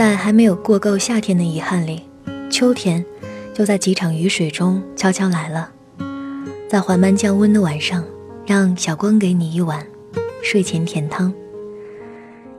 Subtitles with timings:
[0.00, 2.00] 在还没有过够夏天的遗憾里，
[2.50, 3.04] 秋天
[3.52, 5.70] 就在几场雨水中悄悄来了。
[6.70, 8.02] 在缓慢降温的晚上，
[8.46, 9.86] 让小光给你一碗
[10.42, 11.30] 睡前甜汤。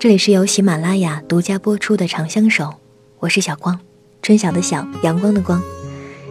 [0.00, 2.64] 这里是由喜马拉雅独家播出的《长相守》，
[3.20, 3.78] 我是小光，
[4.20, 5.62] 春晓的晓，阳光的光。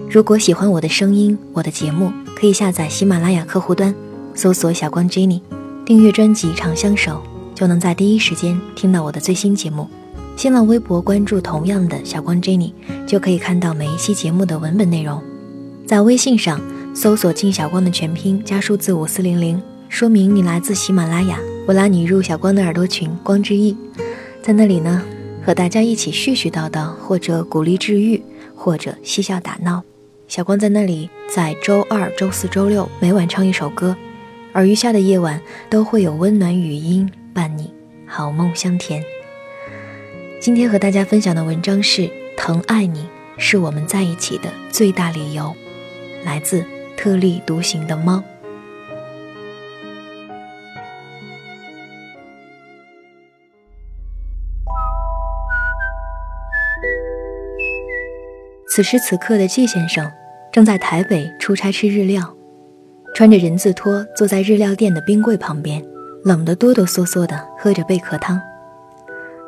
[0.09, 3.95] 如果喜欢我的声音，我的节目，可以下载喜马拉雅客户端，
[4.35, 5.39] 搜索“小光 Jenny”，
[5.85, 7.23] 订阅专辑《长相守》，
[7.57, 9.89] 就能在第一时间听到我的最新节目。
[10.37, 12.71] 新浪微博关注同样的小光 Jenny，
[13.07, 15.19] 就可以看到每一期节目的文本内容。
[15.87, 16.61] 在微信上
[16.93, 23.75] 搜索“静小光”的全拼加数字五四零零，说明你来自喜马拉雅，我拉你入小光的耳朵群“光之翼”。
[24.43, 25.01] 在那里呢，
[25.43, 28.21] 和大家一起絮絮叨叨，或者鼓励治愈，
[28.55, 29.81] 或者嬉笑打闹。
[30.27, 33.97] 小光在那里，在周二、周四周六每晚唱一首歌，
[34.53, 37.71] 而余下的夜晚都会有温暖语音伴你，
[38.05, 39.03] 好梦香甜。
[40.39, 42.03] 今天和大家分享的文章是
[42.37, 45.43] 《疼爱你是我们在一起的最大理由》，
[46.25, 46.63] 来自
[46.95, 48.23] 特立独行的猫。
[58.69, 60.09] 此时此刻的季先生
[60.51, 62.31] 正在台北出差吃日料，
[63.15, 65.83] 穿着人字拖坐在日料店的冰柜旁边，
[66.23, 68.39] 冷得哆哆嗦嗦的喝着贝壳汤。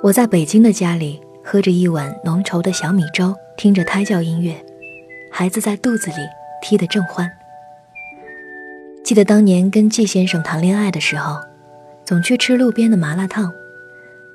[0.01, 4.55] 我在北京的家里喝着一碗浓稠的小米粥，听着胎教音乐，
[5.29, 6.15] 孩子在肚子里
[6.61, 7.29] 踢得正欢。
[9.03, 11.37] 记得当年跟季先生谈恋爱的时候，
[12.05, 13.51] 总去吃路边的麻辣烫，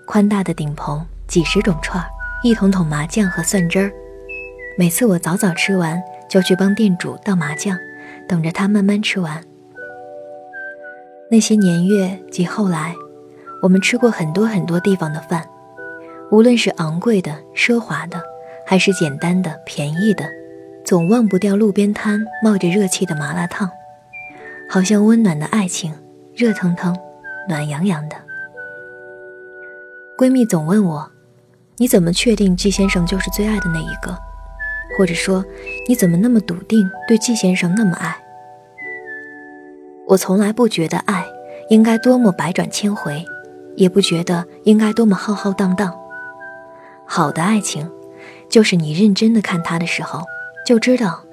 [0.06, 2.06] 宽大的顶棚，几十种串儿，
[2.42, 3.90] 一桶桶麻酱和蒜汁儿。
[4.76, 5.98] 每次我早早吃完，
[6.28, 7.74] 就去帮店主倒麻酱，
[8.28, 9.42] 等着他慢慢吃完。
[11.30, 12.94] 那些年月及后来，
[13.62, 15.42] 我们吃过很多很多地方的饭，
[16.34, 18.20] 无论是昂贵的、奢华的，
[18.66, 20.24] 还是简单的、便宜的，
[20.84, 23.70] 总忘不掉路边摊冒着热气的麻辣烫，
[24.68, 25.94] 好像温暖的爱情，
[26.34, 26.92] 热腾腾、
[27.48, 28.16] 暖洋洋的。
[30.18, 31.08] 闺蜜总问我
[31.78, 34.18] ：“你怎么确定季先生就是最爱的那一个？”
[34.98, 35.44] 或者说，
[35.88, 38.12] 你怎么那么笃定对季先生那么爱？
[40.08, 41.24] 我从来不觉得爱
[41.70, 43.24] 应该多么百转千回，
[43.76, 45.96] 也不觉得应该多么浩浩荡荡。
[47.16, 47.88] 好的爱情，
[48.48, 50.24] 就是你认真的看他的时候，
[50.66, 51.24] 就知道，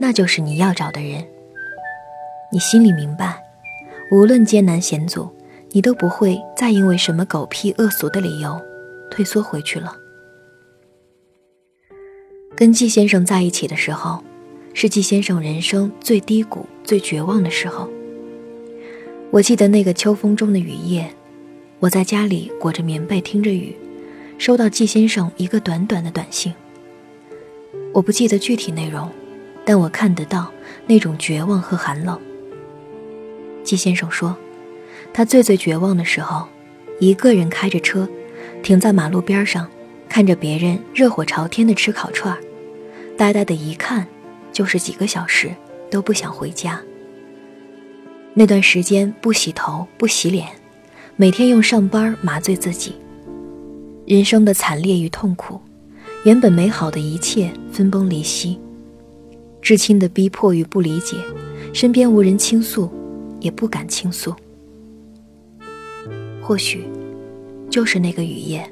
[0.00, 1.22] 那就是你要找的人。
[2.50, 3.44] 你心里明白，
[4.10, 5.28] 无论艰难险阻，
[5.72, 8.58] 你都不会再因为什么狗屁恶俗的理由，
[9.10, 9.94] 退缩回去了。
[12.56, 14.24] 跟季先生在一起的时候，
[14.72, 17.86] 是季先生人生最低谷、最绝望的时候。
[19.30, 21.06] 我记得那个秋风中的雨夜，
[21.80, 23.76] 我在家里裹着棉被听着雨，
[24.38, 26.54] 收到季先生一个短短的短信。
[27.92, 29.10] 我不记得具体内容，
[29.64, 30.50] 但我看得到
[30.86, 32.18] 那种绝望和寒冷。
[33.64, 34.34] 季先生说，
[35.12, 36.46] 他最最绝望的时候，
[37.00, 38.08] 一个人开着车，
[38.62, 39.68] 停在马路边上，
[40.08, 42.36] 看着别人热火朝天的吃烤串。
[43.16, 44.06] 呆呆的一看，
[44.52, 45.50] 就是几个小时，
[45.90, 46.80] 都不想回家。
[48.34, 50.46] 那段时间不洗头不洗脸，
[51.16, 52.94] 每天用上班麻醉自己。
[54.08, 55.60] 人生的惨烈与痛苦，
[56.24, 58.58] 原本美好的一切分崩离析。
[59.60, 61.18] 至亲的逼迫与不理解，
[61.74, 62.90] 身边无人倾诉，
[63.38, 64.34] 也不敢倾诉。
[66.40, 66.88] 或许，
[67.68, 68.66] 就是那个雨夜，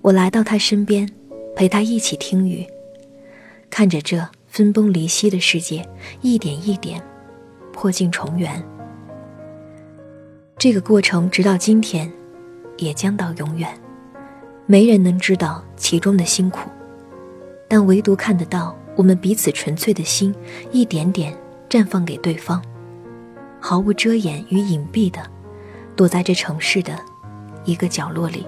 [0.00, 1.08] 我来到他身边，
[1.54, 2.66] 陪他一起听雨。
[3.70, 5.88] 看着这分崩离析的世界
[6.22, 7.00] 一点一点
[7.72, 8.60] 破镜重圆，
[10.58, 12.12] 这个过程直到今天，
[12.78, 13.72] 也将到永远。
[14.70, 16.70] 没人能知道其中的辛苦，
[17.66, 20.32] 但唯独看得到我们彼此纯粹的心
[20.70, 21.36] 一点点
[21.68, 22.62] 绽放给对方，
[23.58, 25.20] 毫无遮掩与隐蔽的
[25.96, 26.96] 躲在这城市的
[27.64, 28.46] 一个角落里。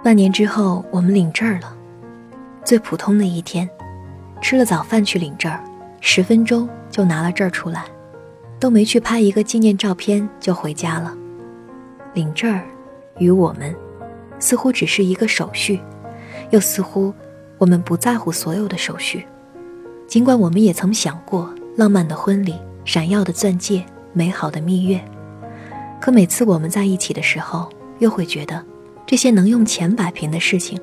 [0.00, 1.76] 半年之后，我们领证了。
[2.64, 3.68] 最普通的一天，
[4.40, 5.60] 吃了早饭去领证儿，
[6.00, 7.84] 十分钟就拿了证儿出来，
[8.60, 11.12] 都没去拍一个纪念照片就回家了。
[12.12, 12.64] 领证儿，
[13.18, 13.74] 与我们，
[14.38, 15.80] 似乎只是一个手续，
[16.50, 17.12] 又似乎
[17.58, 19.26] 我们不在乎所有的手续。
[20.06, 22.54] 尽管我们也曾想过浪漫的婚礼、
[22.84, 25.02] 闪耀的钻戒、美好的蜜月，
[26.00, 28.62] 可每次我们在一起的时候，又会觉得，
[29.06, 30.78] 这些能用钱摆平的事情。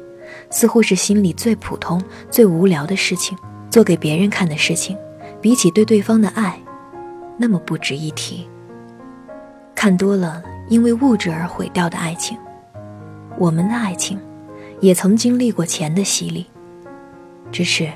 [0.49, 3.37] 似乎是心里最普通、最无聊的事情，
[3.69, 4.97] 做给别人看的事情，
[5.41, 6.57] 比起对对方的爱，
[7.37, 8.47] 那么不值一提。
[9.75, 12.37] 看多了因为物质而毁掉的爱情，
[13.37, 14.19] 我们的爱情，
[14.79, 16.45] 也曾经历过钱的洗礼。
[17.51, 17.91] 只是，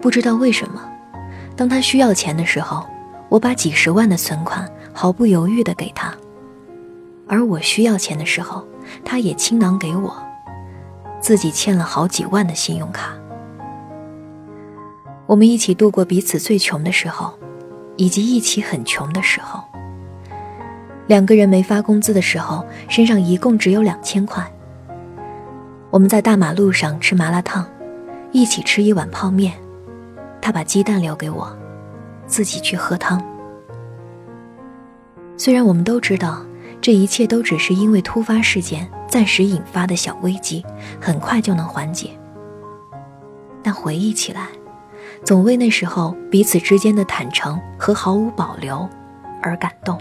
[0.00, 0.82] 不知道为什么，
[1.56, 2.86] 当他需要钱的时候，
[3.28, 6.12] 我把几十万的存款毫不犹豫地给他；
[7.26, 8.66] 而我需要钱的时候，
[9.04, 10.16] 他也倾囊给我，
[11.20, 13.12] 自己欠了好几万的信用卡。
[15.26, 17.34] 我们一起度过彼此最穷的时候，
[17.96, 19.62] 以及一起很穷的时候。
[21.06, 24.50] 两个人没发工资的时候，身上一共只有两千块。
[25.90, 27.66] 我们在大马路上吃麻辣烫，
[28.30, 29.54] 一起吃一碗泡面，
[30.40, 31.50] 他把鸡蛋留给我，
[32.26, 33.22] 自己去喝汤。
[35.38, 36.42] 虽然我们都知道，
[36.80, 40.62] 这一切都只是因为突发事件暂时引发的小危机，
[41.00, 42.10] 很快就能缓解，
[43.62, 44.48] 但回忆起来。
[45.24, 48.88] 总为那时候彼此之间的坦诚和毫无保留
[49.42, 49.98] 而感动。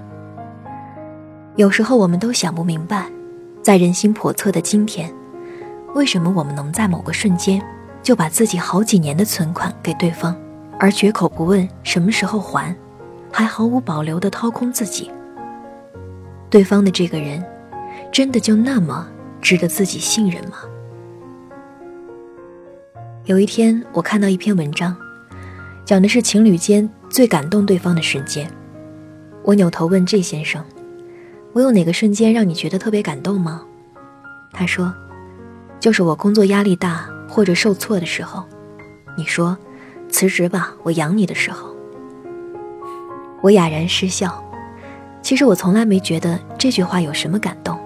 [1.56, 3.06] 有时候我们都想不明白，
[3.64, 5.12] 在人心叵测的今天，
[5.98, 7.60] 为什么我们能在某个瞬间
[8.04, 10.38] 就把自己好几年的存款给对方，
[10.80, 12.74] 而绝口不问什么时候还，
[13.34, 15.10] 还毫无保留地掏空自己？
[16.52, 17.44] 对方的这个人，
[18.12, 19.08] 真的就那么
[19.42, 20.58] 值得自己信任吗？
[23.26, 24.96] 有一天，我看到一篇文章。
[25.84, 28.48] 讲的是情侣间最感动对方的瞬间。
[29.42, 30.64] 我扭头问 J 先生
[31.54, 33.64] ：“我有哪个瞬间让你觉得特别感动吗？”
[34.54, 34.94] 他说
[35.80, 38.44] ：“就是我工作压力大或者受挫的时候，
[39.18, 39.58] 你说
[40.10, 41.76] 辞职吧，我养你的时候。”
[43.42, 44.44] 我哑然失笑。
[45.22, 47.78] 其实我从来没觉得这句话有什么感动。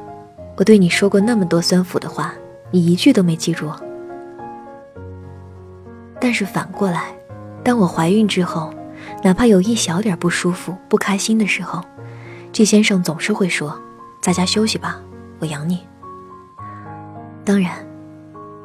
[0.58, 2.34] 我对你说过那么多酸腐的话，
[2.70, 3.70] 你一句都没记住。
[6.20, 7.16] 但是反过来。
[7.64, 8.74] 当我怀孕之后，
[9.24, 11.84] 哪怕有一小点不舒服、不开心的时候，
[12.52, 13.80] 季先生总是会说
[14.22, 15.00] ：“在家休息吧，
[15.40, 15.86] 我养你。”
[17.44, 17.72] 当然，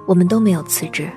[0.07, 1.11] 我们都没有辞职，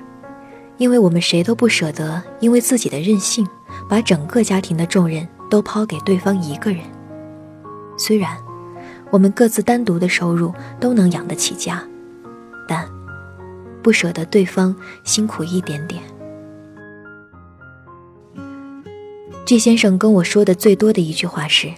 [0.78, 3.46] 因为我们谁都不舍得因为自己的任性，
[3.88, 6.80] 把整个家庭的重任都抛给对方一个人。
[7.98, 8.36] 虽然
[9.10, 11.82] 我们各自单独的收入都能养得起家，
[12.66, 12.88] 但
[13.82, 14.74] 不舍得对方
[15.04, 16.02] 辛苦一点点。
[19.44, 21.70] 季先生跟我说的最多的一句话是：“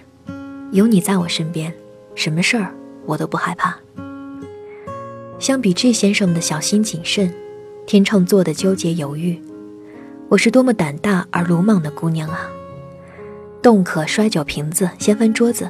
[0.71, 1.73] 有你在我身边，
[2.15, 2.73] 什么事儿
[3.05, 3.75] 我都不害怕。”
[5.43, 7.29] 相比 G 先生的小心谨慎，
[7.85, 9.37] 天秤座的纠结犹豫，
[10.29, 12.49] 我是多么胆大而鲁莽的姑娘啊！
[13.61, 15.69] 动可摔酒瓶子、掀翻桌子，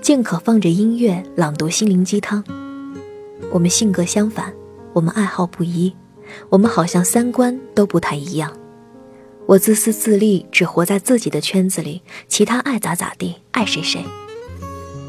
[0.00, 2.44] 静可放着音乐朗读心灵鸡汤。
[3.50, 4.54] 我们性格相反，
[4.92, 5.92] 我们爱好不一，
[6.48, 8.56] 我们好像三观都不太一样。
[9.46, 14.00] 我自私自利，只活在自己的圈子里，其他爱咋咋地，爱谁谁。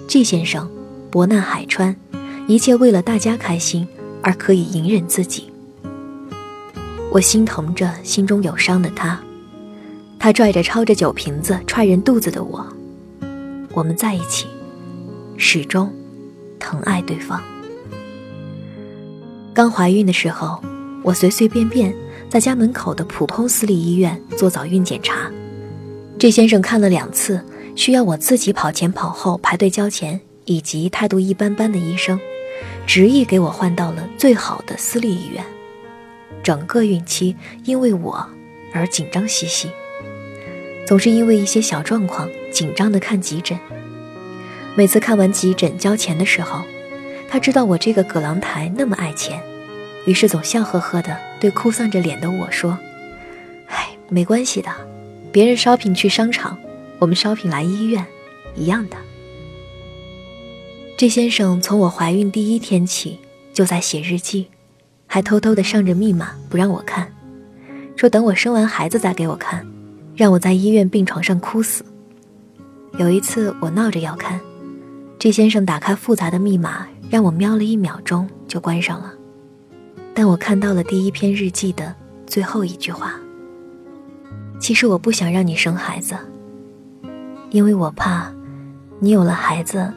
[0.08, 0.68] 季先生，
[1.12, 1.96] 博纳海川，
[2.48, 3.88] 一切为了大家开心
[4.22, 5.52] 而可以隐忍自己。
[7.12, 9.20] 我心疼着心中有伤的他，
[10.18, 12.66] 他拽着抄着酒瓶子踹人肚子的我，
[13.74, 14.48] 我们在一起，
[15.38, 15.92] 始终
[16.60, 17.42] 疼爱对方。
[19.54, 20.62] 刚怀孕的时候，
[21.04, 21.94] 我随随便便。
[22.30, 25.32] 在家门口的普通私立医院做早孕检查，
[26.20, 27.44] 这先生看了两次
[27.76, 32.20] 需要我自己跑前跑后排队交钱，以及态度一般般的医生，
[32.86, 35.44] 执意给我换到了最好的私立医院。
[36.42, 37.36] 整个孕期
[37.66, 38.26] 因为我
[38.74, 39.70] 而紧张兮兮，
[40.88, 43.58] 总是因为一些小状况紧张的看急诊。
[44.76, 46.62] 每次看完急诊交钱的时候，
[47.30, 49.42] 他知道我这个葛朗台那么爱钱。
[50.06, 52.80] 于是总笑呵呵的对哭丧着脸的我说
[53.68, 54.72] ：“哎，没关系的，
[55.32, 56.58] 别人 shopping 去商场，
[57.00, 58.06] 我们 shopping 来医院，
[58.56, 58.96] 一样的。”
[61.00, 63.18] 这先生从我怀孕第一天起
[63.54, 64.48] 就在写日记，
[65.08, 67.10] 还偷偷的上着密码不让我看，
[67.96, 69.66] 说等我生完孩子再给我看，
[70.14, 71.86] 让我在医院病床上哭死。
[72.98, 74.42] 有一次我闹着要看，
[75.18, 79.14] 这先生打开复杂的密码，让我瞄了一秒钟就关上了。
[80.14, 81.96] 但我看到了第一篇日记的
[82.28, 83.18] 最后一句话。
[84.60, 86.18] 其实我不想让你生孩子，
[87.52, 88.30] 因为我怕
[89.00, 89.94] 你有了孩子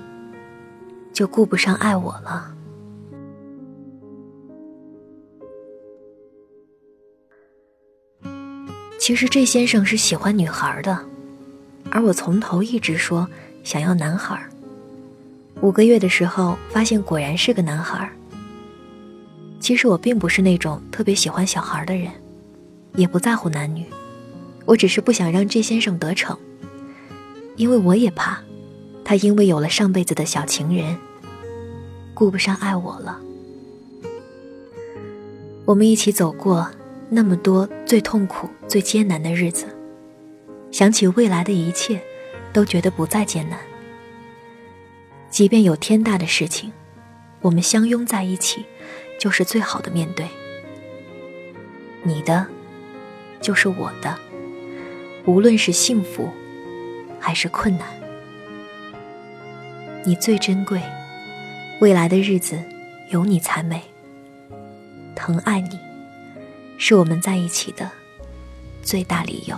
[1.13, 2.55] 就顾不上爱我了。
[8.99, 10.97] 其实这先生是喜欢女孩的，
[11.91, 13.29] 而我从头一直说
[13.65, 14.41] 想要男孩。
[15.61, 18.11] 五个月的时候发现果然是个男孩。
[19.59, 22.11] 其实我并不是那种特别喜欢小孩的人，
[22.95, 23.87] 也不在乎男女，
[24.65, 26.37] 我只是不想让这先生得逞，
[27.57, 28.41] 因为我也怕，
[29.05, 30.97] 他因为有了上辈子的小情人，
[32.15, 33.21] 顾不上爱我了。
[35.65, 36.69] 我们一起走过
[37.09, 39.67] 那么多最痛苦、最艰难的日子，
[40.71, 42.01] 想起未来的一切，
[42.53, 43.59] 都觉得不再艰难。
[45.31, 46.73] 即便有天大的事情，
[47.41, 48.65] 我们相拥在一起，
[49.19, 50.27] 就是最好的面对。
[52.03, 52.47] 你的，
[53.41, 54.19] 就是我的，
[55.25, 56.29] 无论是幸福，
[57.21, 57.87] 还是困难，
[60.05, 60.81] 你最珍贵。
[61.81, 62.63] 未来的日子，
[63.11, 63.83] 有你才美。
[65.15, 65.79] 疼爱你，
[66.79, 67.91] 是我们在一起的
[68.83, 69.57] 最大理由。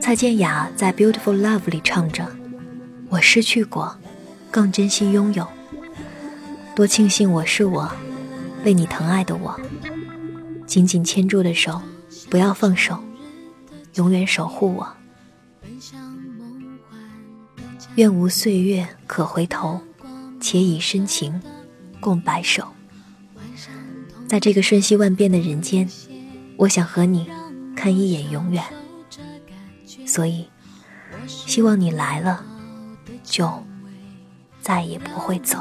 [0.00, 2.26] 蔡健雅在《Beautiful Love》里唱着
[3.08, 3.96] ：“我失去过，
[4.52, 5.44] 更珍惜拥有。
[6.76, 7.92] 多庆幸我是我。”
[8.64, 9.60] 为你疼爱的我，
[10.68, 11.82] 紧紧牵住的手，
[12.30, 13.02] 不要放手，
[13.94, 14.86] 永远守护我。
[17.96, 19.80] 愿无岁月可回头，
[20.40, 21.42] 且以深情
[21.98, 22.68] 共白首。
[24.28, 25.88] 在这个瞬息万变的人间，
[26.56, 27.28] 我想和你
[27.74, 28.62] 看一眼永远。
[30.06, 30.48] 所以，
[31.26, 32.44] 希望你来了，
[33.24, 33.64] 就
[34.62, 35.58] 再也不会走。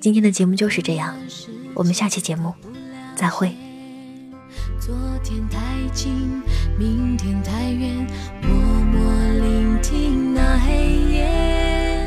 [0.00, 1.16] 今天的节目就是这样，
[1.74, 2.54] 我们下期节目
[3.16, 3.54] 再会。
[4.78, 5.58] 昨天太
[5.94, 6.42] 近，
[6.78, 8.06] 明天太远，
[8.42, 9.02] 默默
[9.40, 12.06] 聆听那黑夜，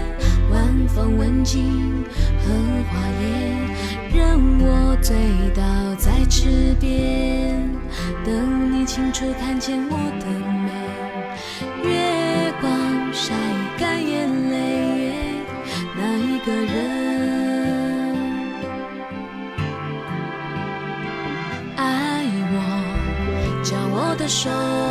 [0.52, 2.06] 晚风吻尽
[2.40, 2.54] 荷
[2.92, 5.18] 花叶，任我醉
[5.56, 7.68] 倒在池边，
[8.24, 10.26] 等你清楚看见我的
[24.28, 24.87] 手，